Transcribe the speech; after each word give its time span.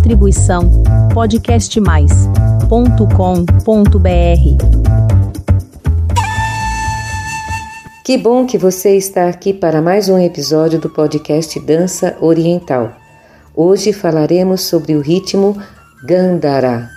Distribuição 0.00 0.82
podcastmais.com.br. 1.12 2.70
Que 8.02 8.16
bom 8.16 8.46
que 8.46 8.56
você 8.56 8.96
está 8.96 9.28
aqui 9.28 9.52
para 9.52 9.82
mais 9.82 10.08
um 10.08 10.18
episódio 10.18 10.80
do 10.80 10.88
podcast 10.88 11.60
Dança 11.60 12.16
Oriental. 12.18 12.92
Hoje 13.54 13.92
falaremos 13.92 14.62
sobre 14.62 14.94
o 14.94 15.02
ritmo 15.02 15.54
Gandhara. 16.06 16.88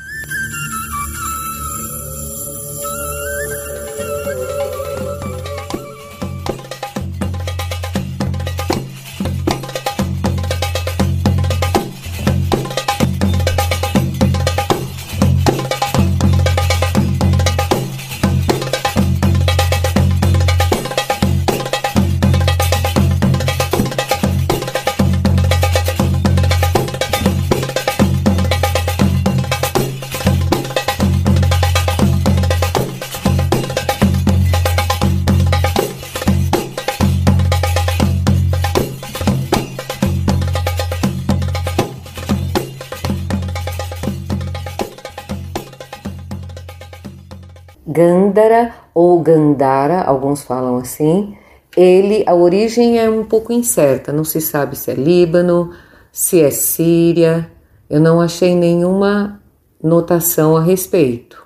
Gandhara 47.86 48.74
ou 48.94 49.20
Gandhara, 49.22 50.02
alguns 50.02 50.44
falam 50.44 50.78
assim. 50.78 51.36
Ele, 51.76 52.24
a 52.28 52.36
origem 52.36 53.00
é 53.00 53.10
um 53.10 53.26
pouco 53.26 53.52
incerta, 53.52 54.14
não 54.14 54.24
se 54.24 54.40
sabe 54.40 54.76
se 54.76 54.92
é 54.92 54.94
Líbano, 54.94 55.72
se 56.12 56.42
é 56.42 56.52
Síria. 56.52 57.52
Eu 57.90 58.00
não 58.00 58.22
achei 58.22 58.56
nenhuma 58.56 59.42
notação 59.82 60.56
a 60.56 60.62
respeito. 60.62 61.44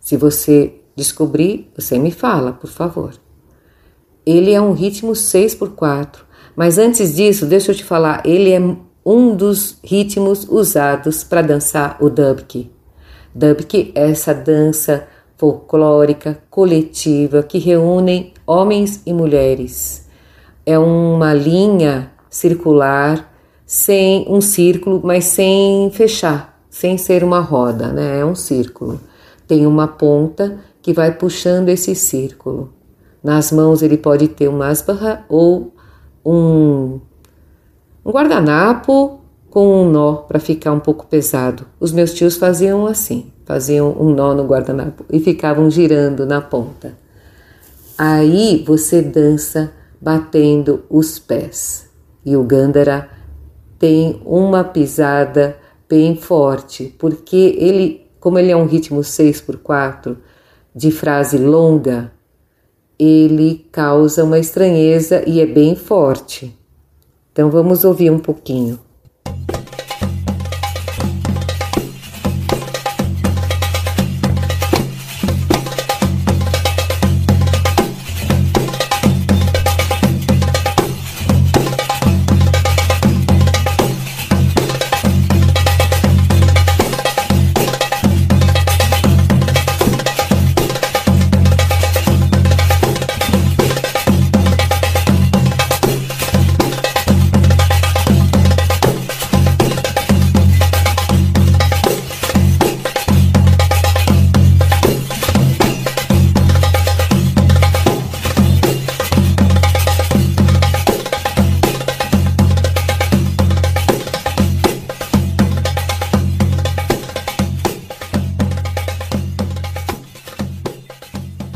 Se 0.00 0.16
você 0.16 0.74
descobrir, 0.94 1.70
você 1.76 1.98
me 1.98 2.10
fala, 2.10 2.52
por 2.52 2.70
favor. 2.70 3.14
Ele 4.24 4.52
é 4.52 4.60
um 4.60 4.72
ritmo 4.72 5.14
6 5.14 5.54
por 5.54 5.70
4, 5.70 6.24
mas 6.56 6.78
antes 6.78 7.14
disso, 7.14 7.46
deixa 7.46 7.70
eu 7.70 7.76
te 7.76 7.84
falar, 7.84 8.22
ele 8.24 8.52
é 8.52 8.60
um 9.04 9.36
dos 9.36 9.78
ritmos 9.84 10.48
usados 10.48 11.22
para 11.22 11.42
dançar 11.42 11.96
o 12.00 12.10
dubki. 12.10 12.72
Dubki 13.32 13.92
é 13.94 14.10
essa 14.10 14.34
dança 14.34 15.06
folclórica 15.36 16.38
coletiva 16.50 17.42
que 17.42 17.58
reúnem 17.58 18.32
homens 18.46 19.02
e 19.04 19.12
mulheres. 19.12 20.06
É 20.64 20.78
uma 20.78 21.32
linha 21.34 22.10
circular 22.28 23.32
sem 23.64 24.26
um 24.28 24.40
círculo, 24.40 25.00
mas 25.04 25.24
sem 25.24 25.90
fechar, 25.90 26.60
sem 26.70 26.96
ser 26.96 27.22
uma 27.22 27.40
roda, 27.40 27.92
né? 27.92 28.20
É 28.20 28.24
um 28.24 28.34
círculo. 28.34 29.00
Tem 29.46 29.66
uma 29.66 29.86
ponta 29.86 30.58
que 30.80 30.92
vai 30.92 31.12
puxando 31.12 31.68
esse 31.68 31.94
círculo. 31.94 32.72
Nas 33.22 33.50
mãos 33.52 33.82
ele 33.82 33.96
pode 33.96 34.28
ter 34.28 34.48
uma 34.48 34.68
asbarra 34.68 35.24
ou 35.28 35.72
um, 36.24 37.00
um 38.04 38.10
guardanapo 38.10 39.20
com 39.50 39.82
um 39.82 39.90
nó 39.90 40.14
para 40.16 40.38
ficar 40.38 40.72
um 40.72 40.80
pouco 40.80 41.06
pesado. 41.06 41.66
Os 41.80 41.92
meus 41.92 42.14
tios 42.14 42.36
faziam 42.36 42.86
assim 42.86 43.32
faziam 43.46 43.96
um 43.98 44.12
nó 44.12 44.34
no 44.34 44.44
guardanapo 44.44 45.06
e 45.10 45.20
ficavam 45.20 45.70
girando 45.70 46.26
na 46.26 46.42
ponta. 46.42 46.94
Aí 47.96 48.62
você 48.66 49.00
dança 49.00 49.72
batendo 49.98 50.84
os 50.90 51.18
pés. 51.18 51.88
E 52.24 52.36
o 52.36 52.42
Gandhara 52.42 53.08
tem 53.78 54.20
uma 54.24 54.64
pisada 54.64 55.56
bem 55.88 56.16
forte, 56.16 56.94
porque 56.98 57.56
ele, 57.58 58.06
como 58.18 58.38
ele 58.38 58.50
é 58.50 58.56
um 58.56 58.66
ritmo 58.66 59.02
6 59.02 59.40
por 59.40 59.58
4 59.58 60.18
de 60.74 60.90
frase 60.90 61.38
longa, 61.38 62.12
ele 62.98 63.66
causa 63.70 64.24
uma 64.24 64.38
estranheza 64.38 65.22
e 65.26 65.40
é 65.40 65.46
bem 65.46 65.76
forte. 65.76 66.56
Então 67.32 67.50
vamos 67.50 67.84
ouvir 67.84 68.10
um 68.10 68.18
pouquinho. 68.18 68.85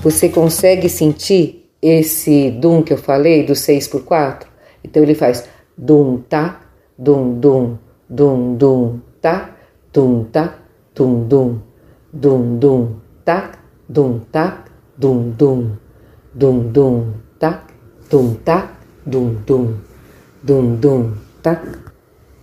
Você 0.03 0.31
consegue 0.31 0.89
sentir 0.89 1.71
esse 1.83 2.51
dum 2.53 2.83
que 2.83 2.91
eu 2.91 2.97
falei, 2.97 3.45
do 3.45 3.55
6 3.55 3.87
por 3.89 4.03
4? 4.03 4.49
Então 4.83 5.03
ele 5.03 5.15
faz 5.15 5.47
dum 5.77 6.23
tá, 6.27 6.63
dum 6.99 7.39
dum, 7.39 7.77
dum 8.09 8.57
dum 8.57 9.01
tá, 9.21 9.55
dum 9.93 10.27
dum 10.95 11.23
dum, 11.23 11.59
dum 12.11 12.59
dum 12.59 12.97
tá, 13.27 13.53
dum 13.87 14.21
tá, 14.33 14.65
dum 14.97 15.31
dum, 15.33 15.73
dum 16.33 16.73
dum 16.73 17.13
tá, 17.39 17.67
dum 18.11 18.35
tá, 18.43 18.79
dum 19.05 19.35
dum, 19.47 19.75
dum 20.43 20.77
dum 20.77 21.13
tá. 21.43 21.63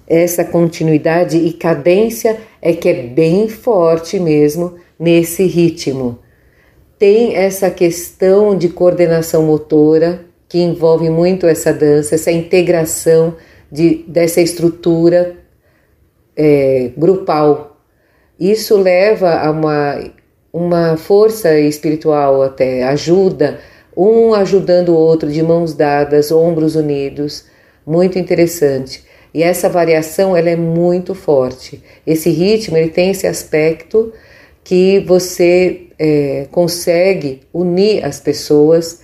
Essa 0.07 0.45
continuidade 0.45 1.37
e 1.37 1.51
cadência 1.53 2.39
é 2.61 2.71
que 2.71 2.87
é 2.87 3.07
bem 3.07 3.49
forte 3.49 4.19
mesmo 4.19 4.75
nesse 4.99 5.47
ritmo 5.47 6.19
tem 6.97 7.35
essa 7.35 7.69
questão 7.69 8.57
de 8.57 8.69
coordenação 8.69 9.43
motora 9.43 10.25
que 10.49 10.59
envolve 10.59 11.09
muito 11.09 11.45
essa 11.45 11.73
dança, 11.73 12.15
essa 12.15 12.31
integração 12.31 13.35
de, 13.71 14.05
dessa 14.07 14.41
estrutura 14.41 15.35
é, 16.35 16.91
grupal. 16.97 17.77
Isso 18.39 18.77
leva 18.77 19.39
a 19.39 19.51
uma, 19.51 20.11
uma 20.51 20.97
força 20.97 21.59
espiritual 21.59 22.41
até, 22.41 22.83
ajuda, 22.83 23.59
um 23.95 24.33
ajudando 24.33 24.89
o 24.89 24.95
outro 24.95 25.31
de 25.31 25.41
mãos 25.41 25.73
dadas, 25.73 26.31
ombros 26.31 26.75
unidos, 26.75 27.45
muito 27.85 28.17
interessante. 28.17 29.03
E 29.33 29.43
essa 29.43 29.67
variação 29.67 30.35
ela 30.35 30.49
é 30.49 30.55
muito 30.55 31.13
forte. 31.13 31.83
Esse 32.05 32.29
ritmo 32.29 32.77
ele 32.77 32.89
tem 32.89 33.11
esse 33.11 33.27
aspecto 33.27 34.13
que 34.63 34.99
você 34.99 35.86
é, 35.99 36.47
consegue 36.51 37.41
unir 37.53 38.05
as 38.05 38.19
pessoas 38.19 39.01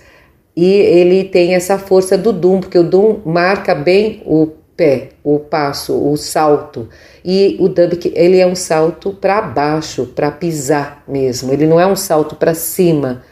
e 0.56 0.64
ele 0.64 1.24
tem 1.24 1.54
essa 1.54 1.78
força 1.78 2.16
do 2.16 2.32
Dum, 2.32 2.60
porque 2.60 2.78
o 2.78 2.84
Dum 2.84 3.20
marca 3.24 3.74
bem 3.74 4.22
o 4.24 4.46
pé, 4.76 5.10
o 5.22 5.38
passo, 5.38 5.94
o 5.94 6.16
salto. 6.16 6.88
E 7.24 7.56
o 7.58 7.68
Dub 7.68 7.98
ele 8.14 8.38
é 8.38 8.46
um 8.46 8.54
salto 8.54 9.12
para 9.12 9.40
baixo, 9.40 10.06
para 10.06 10.30
pisar 10.30 11.02
mesmo. 11.08 11.52
Ele 11.52 11.66
não 11.66 11.80
é 11.80 11.86
um 11.86 11.96
salto 11.96 12.36
para 12.36 12.54
cima 12.54 13.22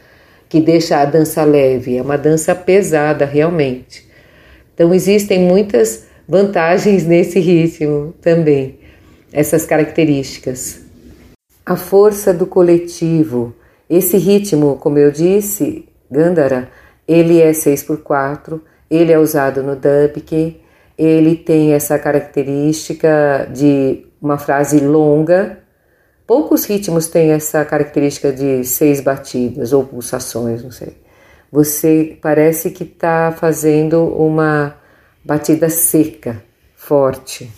que 0.49 0.59
deixa 0.59 0.97
a 0.97 1.05
dança 1.05 1.43
leve, 1.43 1.97
é 1.97 2.01
uma 2.01 2.17
dança 2.17 2.53
pesada 2.53 3.25
realmente. 3.25 4.07
Então 4.73 4.93
existem 4.93 5.39
muitas 5.39 6.05
vantagens 6.27 7.05
nesse 7.07 7.39
ritmo 7.39 8.13
também, 8.21 8.77
essas 9.31 9.65
características. 9.65 10.82
A 11.65 11.75
força 11.75 12.33
do 12.33 12.45
coletivo. 12.45 13.55
Esse 13.89 14.17
ritmo, 14.17 14.77
como 14.77 14.97
eu 14.97 15.11
disse, 15.11 15.87
Gandhara, 16.09 16.69
ele 17.07 17.41
é 17.41 17.53
6 17.53 17.83
por 17.83 17.97
4 17.99 18.61
ele 18.93 19.11
é 19.11 19.17
usado 19.17 19.63
no 19.63 19.75
Dubke, 19.75 20.61
ele 20.95 21.35
tem 21.35 21.73
essa 21.73 21.97
característica 21.97 23.49
de 23.51 24.05
uma 24.21 24.37
frase 24.37 24.79
longa. 24.79 25.57
Poucos 26.27 26.65
ritmos 26.65 27.07
têm 27.07 27.31
essa 27.31 27.65
característica 27.65 28.31
de 28.31 28.63
seis 28.63 29.01
batidas 29.01 29.73
ou 29.73 29.83
pulsações, 29.83 30.63
não 30.63 30.69
sei. 30.69 30.95
Você 31.51 32.17
parece 32.21 32.69
que 32.69 32.83
está 32.83 33.31
fazendo 33.31 34.05
uma 34.05 34.75
batida 35.25 35.69
seca, 35.69 36.43
forte. 36.75 37.51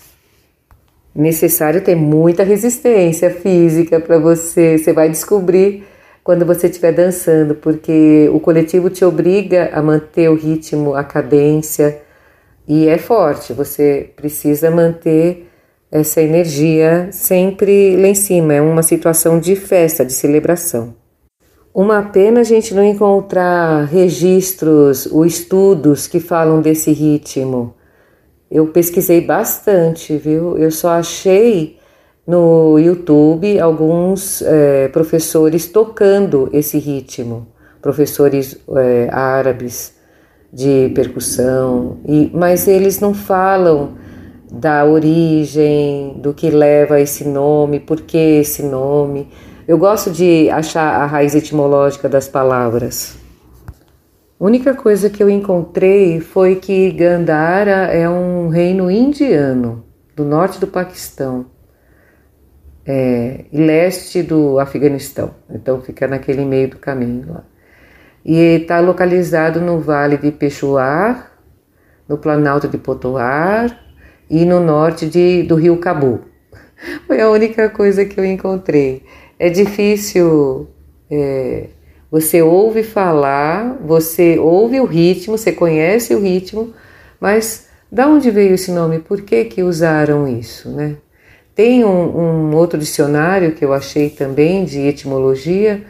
Necessário 1.15 1.81
ter 1.81 1.95
muita 1.95 2.43
resistência 2.43 3.29
física 3.29 3.99
para 4.01 4.19
você. 4.19 4.77
Você 4.77 4.91
vai 4.91 5.09
descobrir 5.09 5.85
quando 6.23 6.45
você 6.45 6.67
estiver 6.67 6.91
dançando, 6.91 7.55
porque 7.55 8.29
o 8.33 8.39
coletivo 8.39 8.89
te 8.89 9.05
obriga 9.05 9.69
a 9.71 9.81
manter 9.81 10.29
o 10.29 10.35
ritmo, 10.35 10.95
a 10.95 11.03
cadência, 11.03 12.01
e 12.67 12.87
é 12.89 12.97
forte. 12.97 13.53
Você 13.53 14.09
precisa 14.15 14.71
manter 14.71 15.47
essa 15.91 16.21
energia 16.21 17.09
sempre 17.11 17.95
lá 17.95 18.07
em 18.07 18.15
cima. 18.15 18.55
É 18.55 18.61
uma 18.61 18.83
situação 18.83 19.39
de 19.39 19.55
festa, 19.55 20.03
de 20.03 20.11
celebração. 20.11 20.95
Uma 21.73 22.01
pena 22.01 22.39
a 22.39 22.43
gente 22.43 22.73
não 22.73 22.83
encontrar 22.83 23.85
registros 23.85 25.05
ou 25.05 25.25
estudos 25.25 26.07
que 26.07 26.19
falam 26.19 26.59
desse 26.59 26.91
ritmo. 26.91 27.74
Eu 28.49 28.67
pesquisei 28.67 29.21
bastante, 29.21 30.17
viu? 30.17 30.57
Eu 30.57 30.71
só 30.71 30.89
achei 30.89 31.77
no 32.27 32.79
YouTube 32.79 33.59
alguns 33.59 34.41
é, 34.41 34.87
professores 34.87 35.67
tocando 35.67 36.49
esse 36.53 36.77
ritmo, 36.77 37.47
professores 37.81 38.57
é, 38.75 39.09
árabes 39.11 39.93
de 40.51 40.91
percussão, 40.95 41.97
e, 42.07 42.31
mas 42.33 42.67
eles 42.67 42.99
não 42.99 43.13
falam 43.13 43.93
da 44.51 44.85
origem, 44.85 46.13
do 46.17 46.33
que 46.33 46.49
leva 46.49 46.99
esse 46.99 47.27
nome, 47.27 47.79
por 47.79 48.01
que 48.01 48.17
esse 48.17 48.63
nome. 48.63 49.27
Eu 49.67 49.77
gosto 49.77 50.11
de 50.11 50.49
achar 50.49 51.01
a 51.01 51.05
raiz 51.05 51.35
etimológica 51.35 52.07
das 52.07 52.27
palavras. 52.27 53.24
A 54.39 54.43
única 54.43 54.73
coisa 54.73 55.09
que 55.09 55.23
eu 55.23 55.29
encontrei 55.29 56.19
foi 56.19 56.55
que 56.55 56.91
Gandhara 56.91 57.87
é 57.93 58.09
um 58.09 58.49
reino 58.49 58.91
indiano 58.91 59.85
do 60.15 60.25
norte 60.25 60.59
do 60.59 60.67
Paquistão 60.67 61.45
é, 62.85 63.45
leste 63.51 64.21
do 64.21 64.59
Afeganistão. 64.59 65.33
Então 65.49 65.81
fica 65.81 66.07
naquele 66.07 66.45
meio 66.45 66.69
do 66.69 66.77
caminho 66.77 67.33
lá. 67.33 67.43
E 68.23 68.37
está 68.61 68.79
localizado 68.79 69.59
no 69.59 69.79
vale 69.79 70.17
de 70.17 70.31
Peshawar, 70.31 71.31
no 72.07 72.17
planalto 72.17 72.67
de 72.67 72.77
Potowar 72.77 73.79
e 74.29 74.45
no 74.45 74.59
norte 74.59 75.07
de, 75.07 75.43
do 75.43 75.55
rio 75.55 75.77
Cabu. 75.77 76.21
Foi 77.07 77.21
a 77.21 77.29
única 77.29 77.69
coisa 77.69 78.05
que 78.05 78.19
eu 78.19 78.25
encontrei. 78.25 79.03
É 79.39 79.49
difícil. 79.49 80.67
É, 81.09 81.69
você 82.15 82.41
ouve 82.41 82.81
falar, 82.81 83.77
você 83.85 84.39
ouve 84.39 84.79
o 84.79 84.85
ritmo, 84.85 85.37
você 85.37 85.51
conhece 85.51 86.15
o 86.15 86.21
ritmo, 86.21 86.73
mas 87.19 87.67
da 87.91 88.07
onde 88.07 88.31
veio 88.31 88.53
esse 88.53 88.71
nome? 88.71 88.99
Por 88.99 89.19
que, 89.19 89.43
que 89.43 89.61
usaram 89.61 90.25
isso, 90.25 90.69
né? 90.69 90.95
Tem 91.53 91.83
um, 91.83 91.89
um 91.89 92.55
outro 92.55 92.79
dicionário 92.79 93.51
que 93.51 93.65
eu 93.65 93.73
achei 93.73 94.09
também 94.09 94.63
de 94.63 94.79
etimologia, 94.79 95.83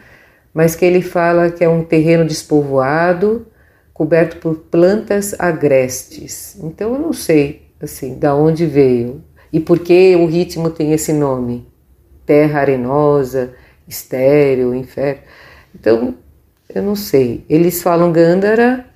mas 0.52 0.74
que 0.74 0.84
ele 0.84 1.00
fala 1.00 1.48
que 1.48 1.62
é 1.62 1.68
um 1.68 1.84
terreno 1.84 2.24
despovoado, 2.24 3.46
coberto 3.94 4.38
por 4.38 4.56
plantas 4.56 5.32
agrestes. 5.38 6.58
Então 6.60 6.92
eu 6.94 6.98
não 6.98 7.12
sei 7.12 7.70
assim 7.80 8.18
da 8.18 8.34
onde 8.34 8.66
veio 8.66 9.22
e 9.52 9.60
por 9.60 9.78
que 9.78 10.16
o 10.16 10.26
ritmo 10.26 10.70
tem 10.70 10.92
esse 10.92 11.12
nome 11.12 11.68
terra 12.26 12.62
arenosa, 12.62 13.54
estéreo, 13.86 14.74
inferno. 14.74 15.20
Então, 15.78 16.14
eu 16.74 16.82
não 16.82 16.96
sei. 16.96 17.44
Eles 17.50 17.82
falam 17.82 18.10
Gandhara, 18.10 18.86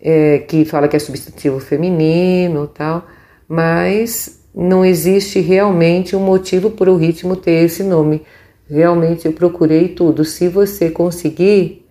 é, 0.00 0.40
que 0.40 0.66
fala 0.66 0.86
que 0.86 0.96
é 0.96 0.98
substantivo 0.98 1.58
feminino 1.58 2.66
tal, 2.66 3.06
mas 3.48 4.40
não 4.54 4.84
existe 4.84 5.40
realmente 5.40 6.14
um 6.14 6.20
motivo 6.20 6.70
para 6.70 6.92
o 6.92 6.96
ritmo 6.96 7.36
ter 7.36 7.64
esse 7.64 7.82
nome. 7.82 8.22
Realmente 8.68 9.24
eu 9.24 9.32
procurei 9.32 9.88
tudo. 9.88 10.24
Se 10.24 10.46
você 10.46 10.90
conseguir, 10.90 11.86